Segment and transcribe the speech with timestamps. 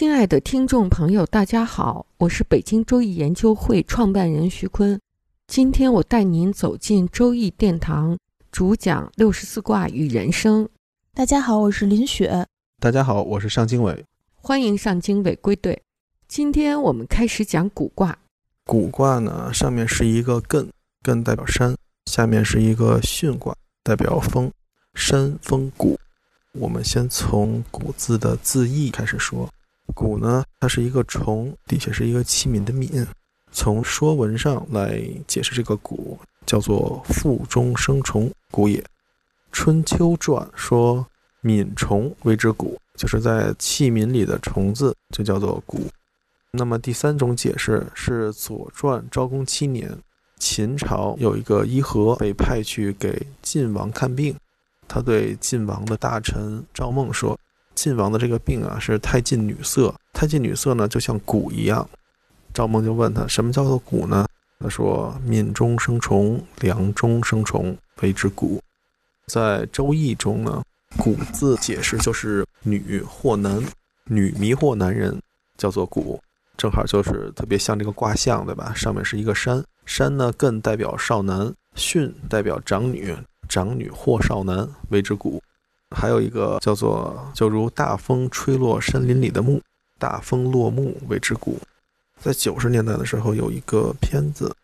[0.00, 4.98] 亲爱的听众朋友，大家好，我是北京周易研究会创办人徐坤。
[5.46, 8.18] 今天我带您走进周易殿堂，
[8.50, 10.66] 主讲六十四卦与人生。
[11.12, 12.46] 大家好，我是林雪。
[12.80, 14.06] 大家好，我是尚经纬。
[14.36, 15.82] 欢迎尚经纬归队。
[16.26, 18.18] 今天我们开始讲古卦。
[18.64, 20.66] 古卦呢，上面是一个艮，
[21.04, 21.74] 艮代表山；
[22.06, 24.50] 下面是一个巽卦，代表风，
[24.94, 25.98] 山风谷。
[26.52, 29.46] 我们先从古字的字义开始说。
[29.92, 33.06] 谷呢，它是一个虫，底下是一个器皿的皿。
[33.52, 38.84] 从说文上来解释这个谷，叫做腹中生虫，谷也。
[39.50, 41.04] 春秋传说
[41.42, 45.80] 皿虫为之谷，就是在器皿里的虫子就叫做谷。
[46.52, 49.96] 那么第三种解释是左传昭公七年，
[50.38, 54.36] 秦朝有一个伊和被派去给晋王看病，
[54.86, 57.38] 他对晋王的大臣赵孟说。
[57.80, 59.94] 晋王的这个病啊，是太近女色。
[60.12, 61.88] 太近女色呢，就像蛊一样。
[62.52, 64.26] 赵孟就问他，什么叫做蛊呢？
[64.58, 68.60] 他说：敏中生虫，良中生虫，谓之蛊。
[69.28, 70.62] 在《周易》中呢，
[70.98, 73.64] 蛊字解释就是女惑男，
[74.04, 75.18] 女迷惑男人，
[75.56, 76.20] 叫做蛊。
[76.58, 78.74] 正好就是特别像这个卦象，对吧？
[78.74, 83.16] 上面是一个山，山呢艮代表少男，巽代表长女，
[83.48, 85.40] 长女惑少男，谓之蛊。
[85.96, 89.60] 还有一个叫做“就如大风吹落山林里的木，
[89.98, 91.58] 大风落木为之谷”。
[92.20, 94.54] 在九十年代的时候，有一个片子，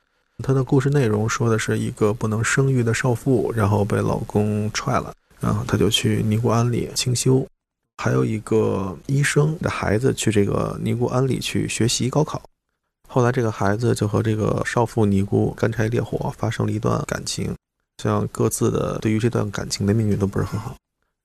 [0.43, 7.47] 它的故事内容说的是一个不能生育的少妇，然后被老公踹了，然后她就去尼姑庵里清修。
[7.99, 12.43] 还有一个医生的孩子去这个尼姑庵里去学习高考，
[13.09, 17.55] 后来这个孩子就和这个少妇尼姑干柴烈火，发生了一段感情，
[18.03, 20.77] 像各自的对于这段感情的命运都不是很好。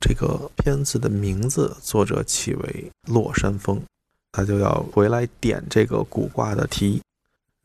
[0.02, 3.78] 这个片子的名字，作者起为《落山风》，
[4.32, 7.00] 他就要回来点这个卜卦的题。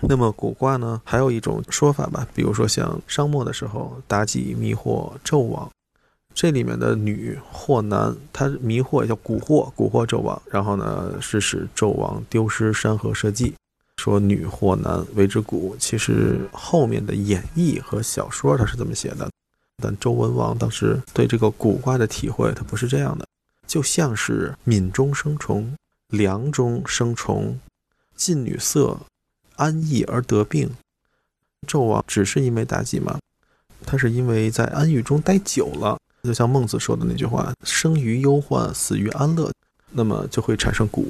[0.07, 5.71] 那么卜卦呢，还有一种说法吧，比如说像商末的时候，妲己迷惑纣王，
[6.35, 13.55] 这里面的女或男，他迷惑也叫蛊惑，蛊惑纣王，然后呢是使纣王丢失山河社稷，
[13.97, 15.75] 说女或男为之蛊。
[15.79, 19.31] 其实后面的演义和小说他是这么写的。
[19.83, 23.27] 但周文王当时对这个古卦的体会，他不是这样的，
[23.67, 25.77] 就像是敏中生虫，
[26.09, 27.61] 良中生虫，
[28.15, 28.99] 近女色，
[29.57, 30.71] 安逸而得病。
[31.67, 33.19] 纣王只是因为妲己吗？
[33.85, 39.53] 他是因为在安逸中待久了，就像孟子说的那句话：“生于忧患，死于安乐”，
[39.93, 41.05] 那么就会产生蛊。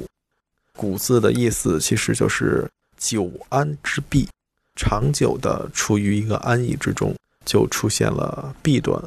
[0.75, 4.27] 蛊字的意思其实就是久安之弊，
[4.75, 7.15] 长久的处于一个安逸之中。
[7.47, 9.01] 就出现了弊端，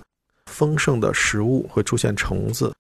[0.46, 2.74] 丰盛的食物会出现虫子，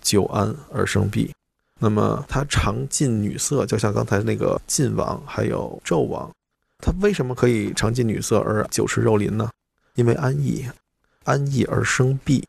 [0.00, 1.32] 久安而生弊。
[1.80, 6.30] 那么他常近女色，就像刚才那个晋王还有纣王，
[6.78, 9.50] 他为什么可以常近女色而久吃肉林呢？
[9.94, 10.64] 因为安逸，
[11.24, 12.44] 安逸而生弊，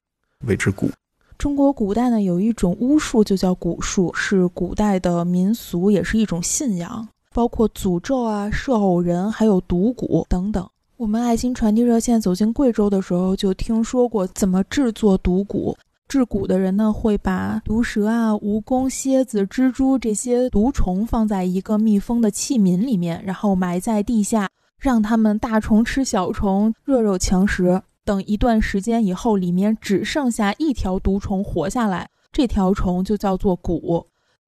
[0.46, 0.92] 谓之蛊。
[1.38, 10.70] 中国古代呢有一种巫术，就叫蛊术，是古代的民俗，也是一种信仰，包括诅咒啊、射偶人，还有毒蛊等等。
[10.98, 15.76] 我们爱心传递热线走进贵州的时候，就听说过怎么制作毒蛊。
[16.08, 24.50] 制蛊的人呢，会把毒蛇啊、蜈蚣、蝎子、蜘蛛这些毒虫放在一个密封的器皿里面，然后埋在地下，
[24.80, 27.80] 让它们大虫吃小虫，弱肉强食。
[28.04, 34.04] 等一段时间以后，里面只剩下一条毒虫活下来，这条虫就叫做蛊。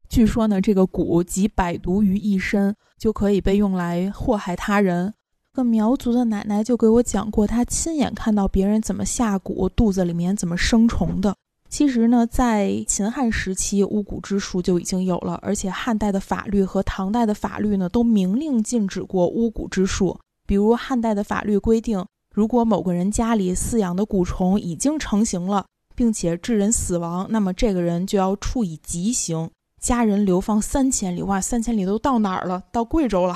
[0.10, 5.14] 据说呢，这个蛊集百毒于一身，就可以被用来祸害他人。
[5.60, 11.36] 个苗族的奶奶就给我讲过，她亲眼看到别人怎么下蛊，肚子里面怎么生虫的。
[11.70, 20.18] 其实呢，在秦汉时期，巫蛊之术就已经有了，而且汉代的法律和唐代的法律呢，都明令禁止过巫蛊之术。
[20.48, 22.04] 比如汉代的法律规定，
[22.34, 29.52] 如果某个人家里饲养的蛊虫已经成型了，并且致人死亡，那么这个人就要处以极刑，
[29.82, 31.22] 家人流放三千里。
[31.22, 32.64] 哇，三千里都到哪儿了？
[32.72, 33.36] 到贵州了。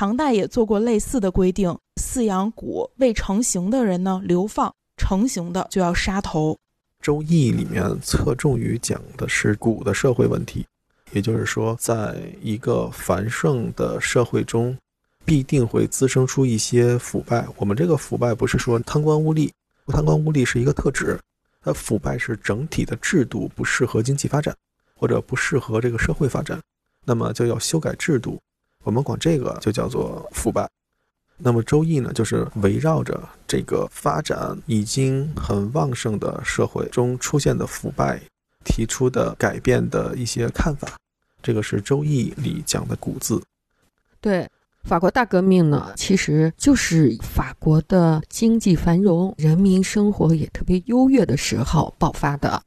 [0.00, 6.56] 唐代也做过类似的规定，饲养蛊未成型的人呢，流放；成型的就要杀头。
[7.02, 10.64] 周易》里面侧重于讲的是古的社会问题，
[11.10, 14.78] 也就是说，在一个繁盛的社会中，
[15.24, 17.44] 必定会滋生出一些腐败。
[17.56, 19.50] 我们这个腐败不是说贪官污吏，
[19.88, 21.18] 贪官污吏是一个特指，
[21.60, 24.54] 它腐败是整体的制度不适合经济发展，
[24.94, 26.60] 或者不适合这个社会发展，
[27.04, 28.38] 那么就要修改制度。
[28.88, 30.66] 我们管这个就叫做腐败。
[31.36, 38.18] 那么《周易》呢，就是围绕着这个发展已经很旺盛的社会中出现的腐败，
[38.64, 40.88] 提出的改变的一些看法。
[41.42, 43.42] 这个是《周易》里讲的古字。
[44.22, 44.48] 对，
[44.84, 52.62] 法国大革命呢，其实就是法国的经济繁荣、人民生活也特别优越的时候爆发的，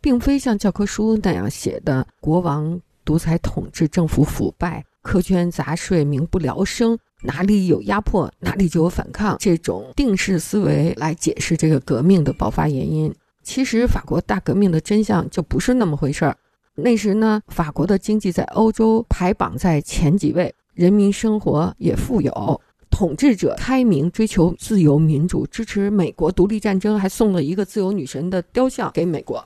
[0.00, 6.98] 并非像教科书那样写的国王独裁统治、政府腐败、苛捐杂税、民不聊生。
[7.22, 13.12] 哪里有压迫，哪里就有反抗，这种定式思维来解释这个革命的爆发原因。
[13.42, 16.36] 其实，法国大革命的真相就不是那么回事儿。
[16.74, 22.60] 那时呢，法国的经济在欧洲排榜在前几位，人民生活也富有，
[22.90, 29.42] 统治者开明，追求自由民主，支持美国独立战争，还送了一个自由女神的雕像给美国。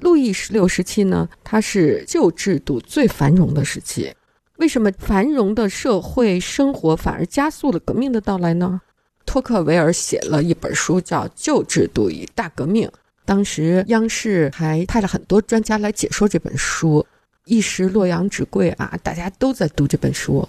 [0.00, 4.12] 路易十六时期呢，它是旧制度最繁荣的时期。
[4.58, 8.80] 为什么繁荣的社会生活反而加速了革命的到来呢？
[9.24, 12.88] 托克维尔写了一本书，叫《旧制度与大革命》。
[13.24, 17.06] 当时央视还派了很多专家来解说这本书，
[17.44, 20.48] 一时洛阳纸贵啊，大家都在读这本书。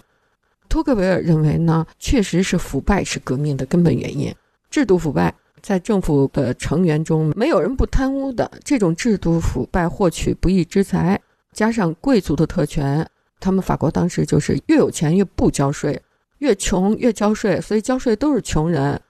[0.68, 4.34] 托克维尔认为呢，确实是腐败是革命的根本原因，
[4.72, 11.22] 制度腐败，在政府的成员中没有人不贪污的，这种制度腐败获取不义之财，
[11.54, 13.08] 加上贵族的特权。
[13.40, 16.02] 他们法国当时就是越有钱越不交税，
[16.40, 19.02] 越穷越交税，所以交税都是穷人，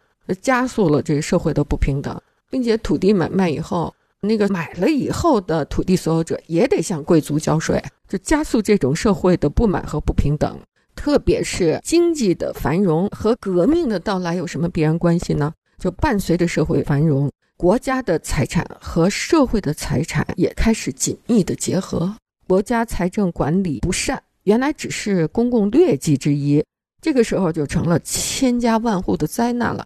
[0.41, 10.59] 加速了这个社会的不平等，并且土地买卖以后，那个买了以后的土地所有者也得向贵族交税，就加速这种社会的不满和不平等。
[10.95, 15.53] 特别是经济的繁荣和革命的到来有什么必然关系呢？
[15.77, 22.13] 就伴随着社会繁荣，国家的财产和社会的财产也开始紧密的结合。
[22.49, 26.65] 国家财政管理不善，原来只是公共劣迹之一，
[26.99, 29.85] 这个时候就成了千家万户的灾难了。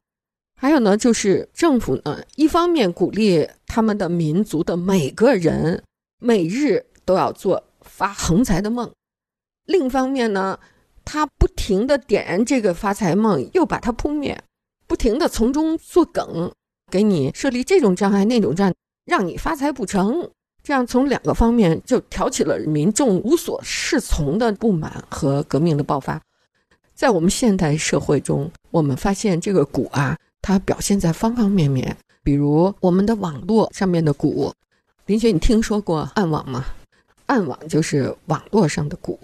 [0.55, 5.83] 还有呢，就是政府呢，一方面鼓励他们的民族的每个人
[6.21, 8.89] 每日都要做发横财的梦，
[9.65, 10.57] 另一方面呢，
[11.03, 14.41] 他不停的点燃这个发财梦，又把它扑灭，
[14.87, 16.49] 不停的从中作梗，
[16.89, 18.73] 给你设立这种障碍那种障，
[19.03, 20.31] 让你发财不成。
[20.63, 26.21] 这样从两个方面就挑起了民众无所适从的不满和革命的爆发。
[26.95, 31.97] 在我们现代社会中，我们发现这个鼓啊，它表现在方方面面。
[32.23, 34.53] 比如我们的网络上面的鼓，
[35.07, 36.63] 林雪，你听说过暗网吗？
[37.25, 39.19] 暗网就是网络上的鼓。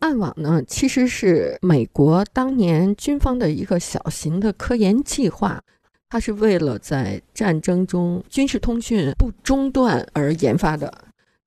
[0.00, 5.62] 暗网呢，其实是美国当年军方的一个小型的科研计划。
[6.10, 10.92] 它是为了在战争中军事通讯不中断而研发的。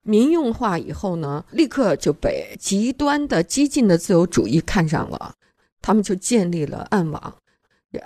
[0.03, 5.33] 民用化以后呢，立刻就被极端的激进的自由主义看上了，
[5.81, 7.33] 他们就建立了暗网。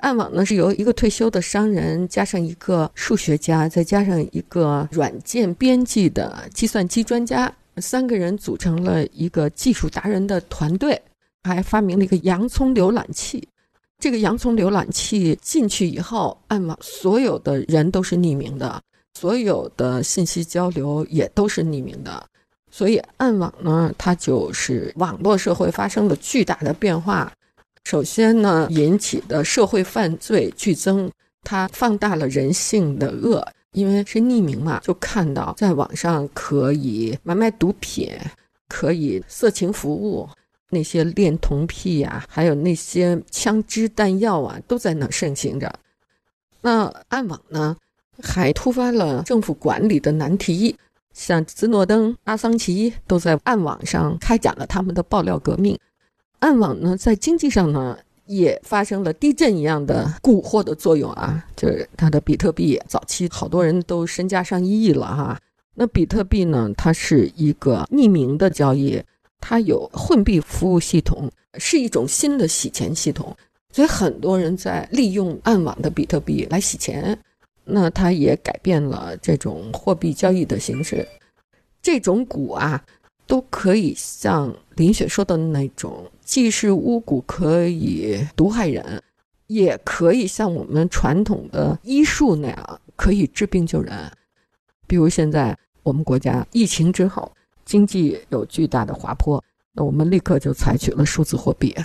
[0.01, 11.01] 暗网呢是由一个退休的商人加上一个数学家，再加上一个软件编辑的计算机专家，三个人组成了一个技术达人的团队，
[11.43, 13.47] 还发明了一个洋葱浏览器。
[13.97, 18.81] 这个洋葱浏览器进去以后，暗网所有的人都是匿名的，
[19.13, 22.23] 所有的信息交流也都是匿名的。
[22.69, 27.31] 所以暗网呢，它就是网络社会发生了巨大的变化。
[27.85, 31.09] 首先呢，引起的社会犯罪剧增，
[31.43, 38.11] 它放大了人性的恶，因为是匿名嘛，就看到在网上可以买卖毒品，
[38.67, 40.27] 可以色情服务。
[40.75, 45.73] 那些恋童癖呀，还有那些枪支弹药啊，都在那盛行着。
[46.59, 47.77] 那暗网呢，
[48.21, 50.75] 还突发了政府管理的难题，
[51.13, 55.79] 像斯诺登、阿桑奇都在暗网上开展了他们的爆料革命。
[56.39, 65.39] 暗网呢，在经济上呢，也发生了地震一样的蛊惑的作用啊，就是它的比特币，早期好多人都身家上亿了哈。
[65.75, 69.01] 那比特币呢，它是一个匿名的交易。
[69.47, 73.37] 它有混币服务系统，是一种新的洗钱系统，
[73.71, 77.15] 所以很多人在利用暗网的比特币来洗钱。
[77.63, 81.07] 那它也改变了这种货币交易的形式。
[81.79, 82.83] 这种股啊，
[83.27, 88.99] 都可以像林雪说的那种，既是巫蛊可以毒害人，
[89.45, 93.93] 也可以像我们传统的医术那样可以治病救人。
[94.87, 97.31] 比如现在我们国家疫情之后，
[97.65, 99.43] 经济有巨大的滑坡，
[99.73, 101.75] 那我们立刻就采取了数字货币，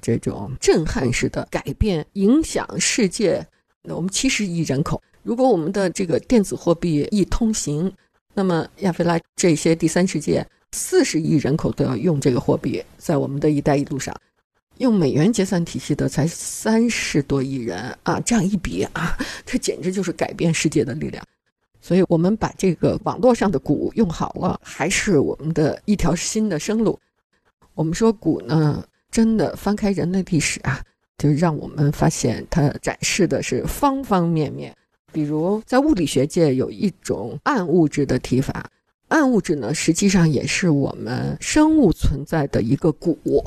[0.00, 3.46] 这种震撼式的改变，影响世界。
[3.82, 7.92] 那我们七十亿人口，如果我们的这个电子货币一通行，
[8.32, 14.14] 那么亚非拉这些第三世界四十亿人口都要用这个货币，在我们的一带一路上。
[14.78, 21.24] 用美元结算体系的才三十多亿人啊，这样一比啊，这简直就是改变世界的力量。
[21.84, 26.98] 所以，我们把这个网络上的鼓用好了，还是我们的一条新的生路。
[27.74, 30.80] 我们说鼓呢，真的翻开人类历史啊，
[31.18, 34.74] 就让我们发现它展示的是方方面面。
[35.12, 38.64] 比如，在物理学界有一种暗物质的提法，
[39.08, 43.44] 暗物质呢，实际上也是我们生物存在的一个鼓。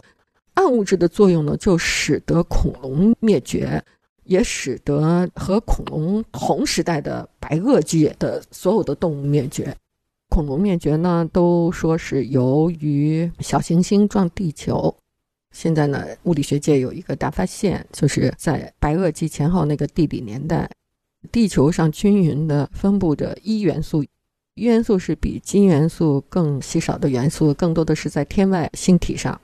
[0.54, 3.84] 暗物质的作用呢，就使得恐龙灭绝，
[4.28, 9.76] 也使得和恐龙同时代的白垩纪的所有的动物灭绝。
[10.30, 14.94] 恐龙灭绝呢，都说是由于小行星撞地球。
[15.52, 20.70] 现在呢，物理学界有一个大发现，就是在白垩纪前后那个地理年代，
[21.32, 24.04] 地球上均匀的分布着一元素，
[24.54, 29.40] 一元素是比金元素更稀少的元素，更多的是在天外星体上。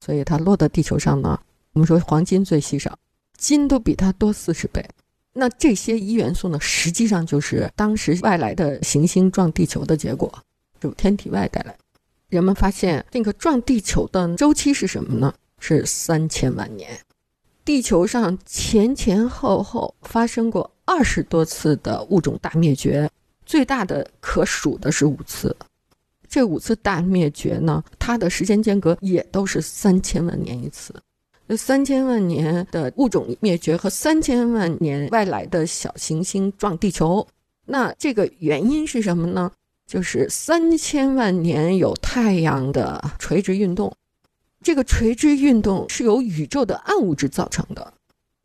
[0.00, 1.38] 所以它落到地球上呢，
[1.74, 2.96] 我们说黄金最稀少，
[3.40, 4.86] 金都比它多四十倍。
[5.32, 10.30] 那这些一元素呢，实际上就是当时外来的行星撞地球的结果，
[10.78, 11.74] 就天体外带来。
[12.28, 15.32] 人们发现那个撞地球的周期是什么呢？
[15.58, 16.90] 是三千万年。
[17.64, 23.08] 地球上前前后后发生过二十多次的物种大灭绝，
[23.46, 25.56] 最大的可数的是五次。
[26.28, 30.94] 这五次大灭绝呢，它的时间间隔也都是三千万年一次。
[31.56, 37.26] 三千万年的物种灭绝和三千万年外来的小行星撞地球，
[37.66, 39.50] 那这个原因是什么呢？
[39.86, 43.92] 就是三千万年有太阳的垂直运动，
[44.62, 47.92] 这个垂直运动是由宇宙的暗物质造成的。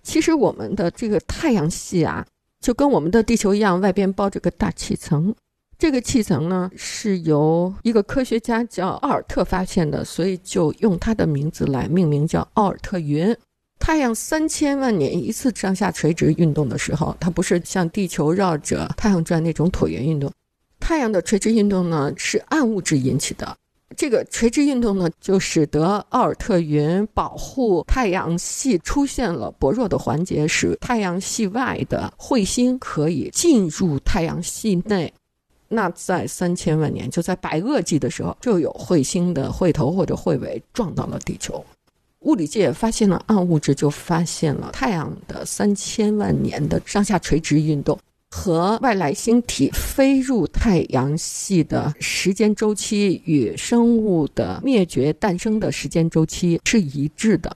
[0.01, 2.25] 其实我们的这个太阳系啊，
[2.59, 5.35] 就跟我们的地球一样，外边包着个大气层。
[5.77, 13.35] 这个气层呢，是由一个科学家叫奥尔特发现的，所以就用他的名字来命名，叫奥尔特云。
[13.77, 20.31] 太阳三千万年一次上下垂直运动的时候，它不是像地球绕着太阳转那种椭圆运动。
[20.79, 23.55] 太阳的垂直运动呢，是暗物质引起的。
[23.97, 35.13] 这个垂直运动呢，就使得奥尔特云保护太阳系出现了薄弱的环节，使太阳系外的彗星可以进入太阳系内。
[35.75, 41.63] 那在三千万年，就在白垩纪的时候，就有彗星的彗头或者彗尾撞到了地球。
[42.21, 47.99] 物理界发现了暗物质，就发现了太阳的三千万年的上下垂直运动
[48.31, 57.55] 和外来星体飞入太阳系的时间周期与生物的灭绝诞生的时间周期是一致的，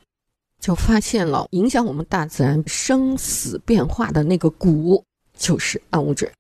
[0.60, 5.04] 就发现了影响我们大自然生死变化的那个谷
[5.36, 6.32] 就是暗物质。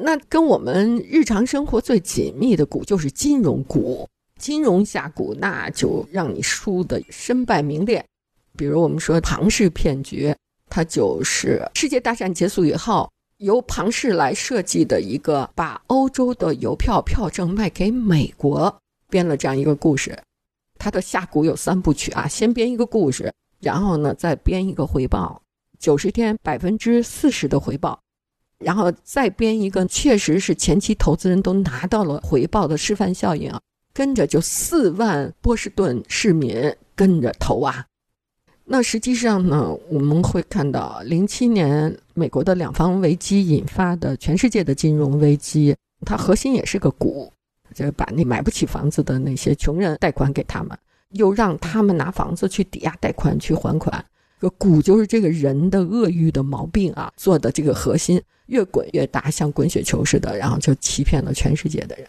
[0.00, 4.08] 那跟我们日常生活最紧密的股就是金融股，
[4.40, 8.04] 金融下股那就让你输的身败名裂。
[8.56, 10.34] 比如我们说庞氏骗局，
[10.68, 13.08] 它就是世界大战结束以后，
[13.38, 18.76] 由庞氏来设计的一个把欧洲的邮票票证卖给美国，
[19.08, 20.18] 编了这样一个故事。
[20.76, 25.40] 它的下股有三部曲啊，先编一个故事，然后呢再编一个回报，
[25.78, 28.00] 九十天百分之四十的回报。
[28.64, 33.60] 然后再编一个，确实是前期投资人都拿到了回报的示范效应啊，
[33.92, 37.84] 跟着就四万波士顿市民跟着投啊。
[38.64, 47.30] 那实际上呢，我们会看到零七年美国的两房危机引发的全世界的金融危机，它核心也是个股，
[47.74, 50.76] 就是把那买不起房子的那些穷人贷款给他们，
[51.10, 54.02] 又让他们拿房子去抵押贷款去还款。
[54.40, 58.20] 这股就是这个人的恶欲的毛病啊，做的这个核心。
[58.46, 62.06] 越滚越大，像滚雪球似的，然后就欺骗了全世界的人。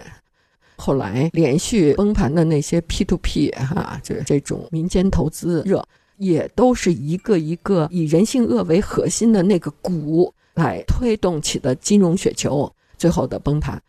[0.77, 5.81] 后来连续崩盘的那些 P to P 哈，就是这种民间投资热，
[6.17, 13.81] 也都是一个一个以人性恶为核心的那个股来推动起的金融雪球，最后的崩盘。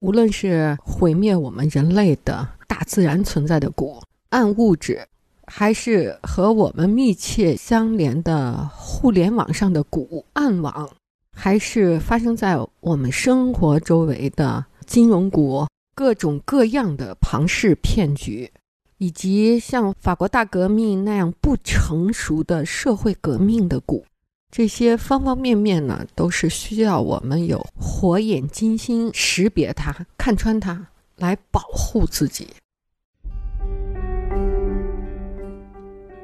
[0.00, 5.06] 无论是毁灭我们人类的大自然存在的股暗物质，
[5.46, 10.90] 还是和我们密切相连的互联网上的股暗网。
[11.36, 18.50] 还是发生在我们生活周围的金融股、各种各样的庞氏骗局，
[18.98, 24.04] 以及像法国大革命那样不成熟的社会革命的股，
[24.50, 30.86] 这些方方面面呢，都是需要我们有火眼金睛识别它、看穿它，
[31.16, 32.46] 来保护自己。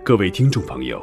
[0.04, 1.02] 各位听众朋友，